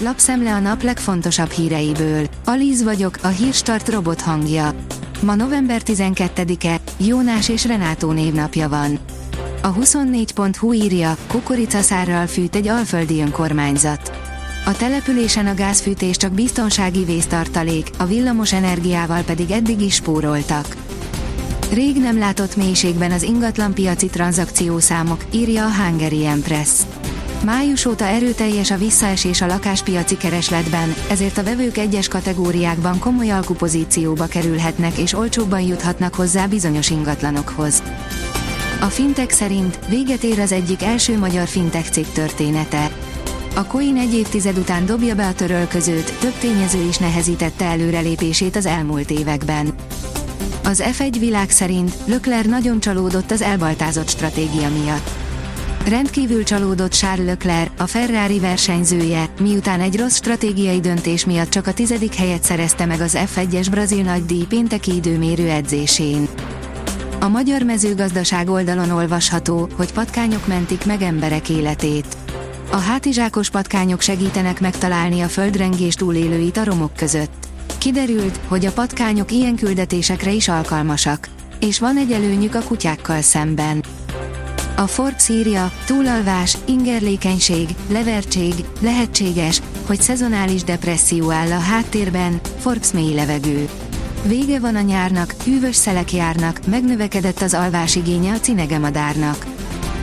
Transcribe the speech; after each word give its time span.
lapszemle 0.00 0.54
a 0.54 0.58
nap 0.58 0.82
legfontosabb 0.82 1.50
híreiből. 1.50 2.26
Alíz 2.44 2.82
vagyok, 2.82 3.18
a 3.22 3.28
hírstart 3.28 3.88
robot 3.88 4.20
hangja. 4.20 4.74
Ma 5.22 5.34
november 5.34 5.82
12-e, 5.84 6.80
Jónás 6.96 7.48
és 7.48 7.64
Renátó 7.64 8.10
névnapja 8.10 8.68
van. 8.68 8.98
A 9.62 9.74
24.hu 9.74 10.72
írja, 10.72 11.16
kukoricaszárral 11.26 12.26
fűt 12.26 12.54
egy 12.54 12.68
alföldi 12.68 13.20
önkormányzat. 13.20 14.12
A 14.64 14.76
településen 14.76 15.46
a 15.46 15.54
gázfűtés 15.54 16.16
csak 16.16 16.32
biztonsági 16.32 17.04
vésztartalék, 17.04 17.90
a 17.96 18.04
villamos 18.04 18.52
energiával 18.52 19.22
pedig 19.22 19.50
eddig 19.50 19.80
is 19.80 19.94
spóroltak. 19.94 20.76
Rég 21.72 21.96
nem 21.96 22.18
látott 22.18 22.56
mélységben 22.56 23.12
az 23.12 23.22
ingatlanpiaci 23.22 24.06
tranzakciószámok, 24.06 25.24
írja 25.30 25.64
a 25.64 25.74
Hungary 25.74 26.26
Press. 26.42 26.70
Május 27.44 27.84
óta 27.84 28.04
erőteljes 28.04 28.70
a 28.70 28.76
visszaesés 28.76 29.40
a 29.40 29.46
lakáspiaci 29.46 30.16
keresletben, 30.16 30.94
ezért 31.10 31.38
a 31.38 31.42
vevők 31.42 31.76
egyes 31.76 32.08
kategóriákban 32.08 32.98
komoly 32.98 33.30
alkupozícióba 33.30 34.26
kerülhetnek 34.26 34.98
és 34.98 35.12
olcsóbban 35.12 35.60
juthatnak 35.60 36.14
hozzá 36.14 36.46
bizonyos 36.46 36.90
ingatlanokhoz. 36.90 37.82
A 38.80 38.84
Fintech 38.84 39.34
szerint 39.34 39.78
véget 39.88 40.22
ér 40.22 40.38
az 40.38 40.52
egyik 40.52 40.82
első 40.82 41.18
magyar 41.18 41.48
fintech 41.48 41.90
cég 41.90 42.06
története. 42.06 42.90
A 43.54 43.64
Coin 43.64 43.96
egy 43.96 44.14
évtized 44.14 44.58
után 44.58 44.86
dobja 44.86 45.14
be 45.14 45.26
a 45.26 45.34
törölközőt, 45.34 46.18
több 46.18 46.38
tényező 46.38 46.82
is 46.88 46.96
nehezítette 46.96 47.64
előrelépését 47.64 48.56
az 48.56 48.66
elmúlt 48.66 49.10
években. 49.10 49.74
Az 50.64 50.82
F1 50.98 51.16
világ 51.18 51.50
szerint 51.50 51.92
Lökler 52.04 52.46
nagyon 52.46 52.80
csalódott 52.80 53.30
az 53.30 53.42
elbaltázott 53.42 54.08
stratégia 54.08 54.68
miatt. 54.68 55.27
Rendkívül 55.88 56.44
csalódott 56.44 56.92
Charles 56.92 57.26
Leclerc, 57.26 57.80
a 57.80 57.86
Ferrari 57.86 58.38
versenyzője, 58.38 59.28
miután 59.40 59.80
egy 59.80 59.98
rossz 59.98 60.14
stratégiai 60.14 60.80
döntés 60.80 61.24
miatt 61.24 61.48
csak 61.48 61.66
a 61.66 61.72
tizedik 61.72 62.14
helyet 62.14 62.42
szerezte 62.42 62.86
meg 62.86 63.00
az 63.00 63.18
F1-es 63.34 63.66
brazil 63.70 64.02
nagydíj 64.02 64.44
pénteki 64.48 64.94
időmérő 64.94 65.48
edzésén. 65.48 66.28
A 67.20 67.28
magyar 67.28 67.62
mezőgazdaság 67.62 68.48
oldalon 68.48 68.90
olvasható, 68.90 69.68
hogy 69.76 69.92
patkányok 69.92 70.46
mentik 70.46 70.86
meg 70.86 71.02
emberek 71.02 71.48
életét. 71.48 72.16
A 72.70 72.76
hátizsákos 72.76 73.50
patkányok 73.50 74.00
segítenek 74.00 74.60
megtalálni 74.60 75.20
a 75.20 75.28
földrengés 75.28 75.94
túlélőit 75.94 76.56
a 76.56 76.64
romok 76.64 76.94
között. 76.94 77.48
Kiderült, 77.78 78.40
hogy 78.46 78.66
a 78.66 78.72
patkányok 78.72 79.32
ilyen 79.32 79.56
küldetésekre 79.56 80.32
is 80.32 80.48
alkalmasak. 80.48 81.28
És 81.60 81.78
van 81.78 81.96
egy 81.96 82.12
előnyük 82.12 82.54
a 82.54 82.62
kutyákkal 82.62 83.20
szemben. 83.20 83.84
A 84.78 84.86
Forbes 84.86 85.28
írja, 85.28 85.72
túlalvás, 85.86 86.56
ingerlékenység, 86.64 87.68
levertség, 87.88 88.54
lehetséges, 88.80 89.62
hogy 89.86 90.00
szezonális 90.00 90.62
depresszió 90.62 91.30
áll 91.30 91.52
a 91.52 91.58
háttérben, 91.58 92.40
Forbes 92.58 92.92
mély 92.92 93.14
levegő. 93.14 93.68
Vége 94.22 94.58
van 94.58 94.76
a 94.76 94.80
nyárnak, 94.80 95.34
hűvös 95.44 95.76
szelek 95.76 96.12
járnak, 96.12 96.60
megnövekedett 96.66 97.40
az 97.40 97.54
alvásigénye 97.54 98.32
a 98.32 98.40
cinegemadárnak. 98.40 99.46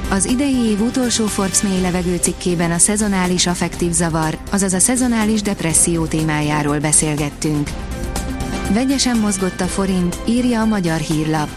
Az 0.09 0.25
idei 0.25 0.55
év 0.55 0.81
utolsó 0.81 1.25
Forbes 1.25 1.61
mély 1.61 1.81
levegő 1.81 2.15
cikkében 2.15 2.71
a 2.71 2.77
szezonális 2.77 3.47
affektív 3.47 3.91
zavar, 3.91 4.37
azaz 4.51 4.73
a 4.73 4.79
szezonális 4.79 5.41
depresszió 5.41 6.05
témájáról 6.05 6.79
beszélgettünk. 6.79 7.69
Vegyesen 8.73 9.17
mozgott 9.17 9.61
a 9.61 9.65
forint, 9.65 10.17
írja 10.25 10.61
a 10.61 10.65
magyar 10.65 10.99
hírlap. 10.99 11.49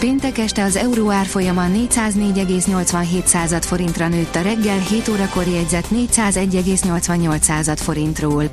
Péntek 0.00 0.38
este 0.38 0.64
az 0.64 0.76
euró 0.76 1.10
árfolyama 1.10 1.66
404,87 1.66 3.62
forintra 3.66 4.08
nőtt 4.08 4.34
a 4.34 4.40
reggel 4.40 4.78
7 4.78 5.08
órakor 5.08 5.46
jegyzett 5.46 5.86
401,88 5.88 7.76
forintról. 7.76 8.44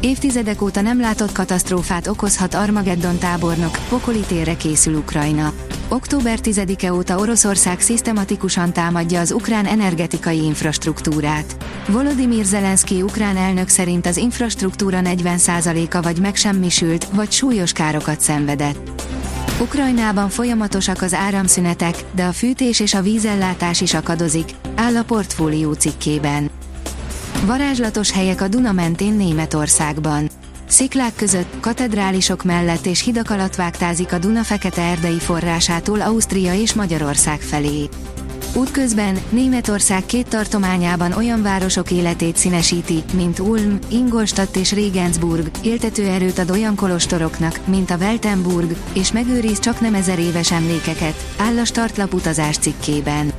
Évtizedek 0.00 0.62
óta 0.62 0.80
nem 0.80 1.00
látott 1.00 1.32
katasztrófát 1.32 2.06
okozhat 2.06 2.54
Armageddon 2.54 3.18
tábornok, 3.18 3.78
pokoli 3.88 4.20
térre 4.20 4.56
készül 4.56 4.94
Ukrajna. 4.94 5.52
Október 5.88 6.38
10-e 6.42 6.92
óta 6.92 7.18
Oroszország 7.18 7.80
szisztematikusan 7.80 8.72
támadja 8.72 9.20
az 9.20 9.32
ukrán 9.32 9.66
energetikai 9.66 10.44
infrastruktúrát. 10.44 11.56
Volodymyr 11.88 12.44
Zelenszky 12.44 13.02
ukrán 13.02 13.36
elnök 13.36 13.68
szerint 13.68 14.06
az 14.06 14.16
infrastruktúra 14.16 14.98
40%-a 15.02 16.02
vagy 16.02 16.18
megsemmisült, 16.18 17.04
vagy 17.04 17.32
súlyos 17.32 17.72
károkat 17.72 18.20
szenvedett. 18.20 19.11
Ukrajnában 19.60 20.28
folyamatosak 20.28 21.02
az 21.02 21.14
áramszünetek, 21.14 22.04
de 22.14 22.24
a 22.24 22.32
fűtés 22.32 22.80
és 22.80 22.94
a 22.94 23.02
vízellátás 23.02 23.80
is 23.80 23.94
akadozik, 23.94 24.50
áll 24.74 24.96
a 24.96 25.02
portfólió 25.02 25.72
cikkében. 25.72 26.50
Varázslatos 27.46 28.10
helyek 28.10 28.40
a 28.40 28.48
Duna 28.48 28.72
mentén 28.72 29.14
Németországban. 29.14 30.28
Sziklák 30.68 31.14
között, 31.16 31.54
katedrálisok 31.60 32.44
mellett 32.44 32.86
és 32.86 33.04
hidak 33.04 33.30
alatt 33.30 33.54
vágtázik 33.54 34.12
a 34.12 34.18
Duna 34.18 34.42
fekete 34.42 34.82
erdei 34.82 35.18
forrásától 35.18 36.00
Ausztria 36.00 36.54
és 36.54 36.72
Magyarország 36.72 37.40
felé. 37.40 37.88
Útközben 38.54 39.18
Németország 39.30 40.06
két 40.06 40.28
tartományában 40.28 41.12
olyan 41.12 41.42
városok 41.42 41.90
életét 41.90 42.36
színesíti, 42.36 43.02
mint 43.14 43.38
Ulm, 43.38 43.78
Ingolstadt 43.88 44.56
és 44.56 44.72
Regensburg, 44.72 45.50
éltető 45.62 46.06
erőt 46.06 46.38
ad 46.38 46.50
olyan 46.50 46.74
kolostoroknak, 46.74 47.60
mint 47.66 47.90
a 47.90 47.96
Weltenburg, 47.96 48.76
és 48.92 49.12
megőriz 49.12 49.58
csak 49.58 49.80
nem 49.80 49.94
ezer 49.94 50.18
éves 50.18 50.52
emlékeket, 50.52 51.14
áll 51.38 51.58
a 51.58 51.64
startlap 51.64 52.14
utazás 52.14 52.56
cikkében. 52.56 53.32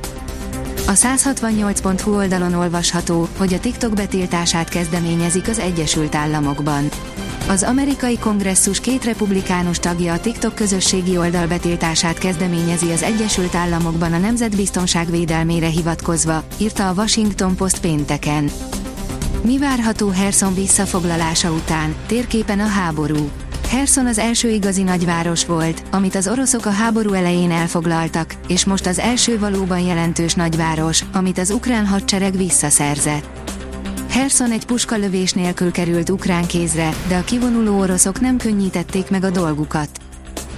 A 0.86 0.92
168.hu 0.92 2.14
oldalon 2.14 2.54
olvasható, 2.54 3.28
hogy 3.36 3.54
a 3.54 3.60
TikTok 3.60 3.94
betiltását 3.94 4.68
kezdeményezik 4.68 5.48
az 5.48 5.58
Egyesült 5.58 6.14
Államokban. 6.14 6.88
Az 7.48 7.62
amerikai 7.62 8.18
kongresszus 8.18 8.80
két 8.80 9.04
republikánus 9.04 9.78
tagja 9.78 10.12
a 10.12 10.20
TikTok 10.20 10.54
közösségi 10.54 11.16
oldal 11.16 11.46
betiltását 11.46 12.18
kezdeményezi 12.18 12.90
az 12.90 13.02
Egyesült 13.02 13.54
Államokban 13.54 14.12
a 14.12 14.18
nemzetbiztonság 14.18 15.10
védelmére 15.10 15.66
hivatkozva, 15.66 16.44
írta 16.58 16.88
a 16.88 16.92
Washington 16.92 17.56
Post 17.56 17.80
pénteken. 17.80 18.50
Mi 19.42 19.58
várható 19.58 20.08
Herson 20.08 20.54
visszafoglalása 20.54 21.50
után? 21.50 21.94
Térképen 22.06 22.60
a 22.60 22.66
háború. 22.66 23.30
Herson 23.68 24.06
az 24.06 24.18
első 24.18 24.48
igazi 24.48 24.82
nagyváros 24.82 25.46
volt, 25.46 25.82
amit 25.90 26.14
az 26.14 26.28
oroszok 26.28 26.66
a 26.66 26.70
háború 26.70 27.12
elején 27.12 27.50
elfoglaltak, 27.50 28.34
és 28.48 28.64
most 28.64 28.86
az 28.86 28.98
első 28.98 29.38
valóban 29.38 29.80
jelentős 29.80 30.34
nagyváros, 30.34 31.04
amit 31.12 31.38
az 31.38 31.50
ukrán 31.50 31.86
hadsereg 31.86 32.36
visszaszerzett. 32.36 33.33
Herson 34.14 34.50
egy 34.50 34.66
puskalövés 34.66 35.32
nélkül 35.32 35.70
került 35.70 36.10
ukrán 36.10 36.46
kézre, 36.46 36.94
de 37.08 37.16
a 37.16 37.24
kivonuló 37.24 37.78
oroszok 37.78 38.20
nem 38.20 38.36
könnyítették 38.36 39.10
meg 39.10 39.24
a 39.24 39.30
dolgukat. 39.30 39.88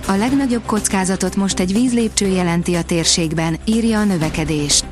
A 0.06 0.12
legnagyobb 0.12 0.66
kockázatot 0.66 1.36
most 1.36 1.60
egy 1.60 1.72
vízlépcső 1.72 2.26
jelenti 2.26 2.74
a 2.74 2.82
térségben, 2.82 3.56
írja 3.64 3.98
a 3.98 4.04
növekedés. 4.04 4.82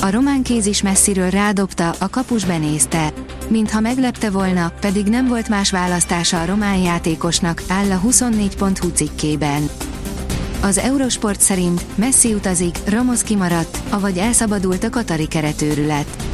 A 0.00 0.10
román 0.10 0.42
kéz 0.42 0.66
is 0.66 0.82
messziről 0.82 1.30
rádobta, 1.30 1.94
a 1.98 2.08
kapus 2.08 2.44
benézte. 2.44 3.12
Mintha 3.48 3.80
meglepte 3.80 4.30
volna, 4.30 4.72
pedig 4.80 5.06
nem 5.06 5.26
volt 5.28 5.48
más 5.48 5.70
választása 5.70 6.40
a 6.40 6.46
román 6.46 6.78
játékosnak, 6.78 7.62
áll 7.68 7.90
a 7.90 8.00
24.hu 8.06 8.88
cikkében. 8.88 9.68
Az 10.62 10.78
Eurosport 10.78 11.40
szerint 11.40 11.84
Messi 11.94 12.34
utazik, 12.34 12.78
Ramos 12.88 13.22
kimaradt, 13.22 13.78
avagy 13.90 14.18
elszabadult 14.18 14.84
a 14.84 14.90
Katari 14.90 15.26
keretőrület. 15.26 16.33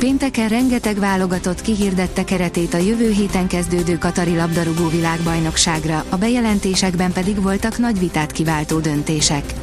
Pénteken 0.00 0.48
rengeteg 0.48 0.98
válogatott 0.98 1.60
kihirdette 1.60 2.24
keretét 2.24 2.74
a 2.74 2.78
jövő 2.78 3.10
héten 3.10 3.46
kezdődő 3.46 3.98
Katari 3.98 4.36
labdarúgó 4.36 4.88
világbajnokságra, 4.88 6.04
a 6.08 6.16
bejelentésekben 6.16 7.12
pedig 7.12 7.42
voltak 7.42 7.78
nagy 7.78 7.98
vitát 7.98 8.32
kiváltó 8.32 8.78
döntések. 8.78 9.54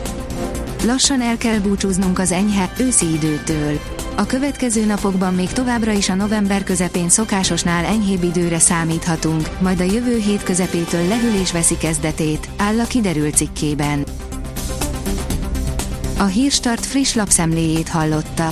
Lassan 0.86 1.22
el 1.22 1.38
kell 1.38 1.60
búcsúznunk 1.60 2.20
az 2.20 2.32
enyhe, 2.32 2.74
őszi 2.80 3.06
időtől. 3.14 3.80
A 4.16 4.26
következő 4.26 4.86
napokban 4.86 5.34
még 5.34 5.50
továbbra 5.50 5.92
is 5.92 6.10
a 6.10 6.16
november 6.16 6.64
közepén 6.64 7.10
szokásosnál 7.10 7.86
enyhébb 7.86 8.24
időre 8.24 8.60
számíthatunk, 8.60 9.50
majd 9.62 9.80
a 9.80 9.84
jövő 9.84 10.18
hét 10.18 10.44
közepétől 10.44 11.08
lehűlés 11.08 11.52
veszi 11.52 11.78
kezdetét, 11.78 12.50
áll 12.58 12.80
a 12.80 12.86
kiderült 12.86 13.36
cikkében. 13.36 14.04
A 16.18 16.26
Hírstart 16.26 16.86
friss 16.86 17.14
lapszemléjét 17.14 17.90
hallotta. 17.90 18.52